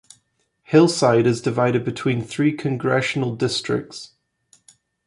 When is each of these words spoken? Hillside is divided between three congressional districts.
Hillside 0.63 1.27
is 1.27 1.43
divided 1.43 1.85
between 1.85 2.23
three 2.23 2.53
congressional 2.53 3.35
districts. 3.35 4.13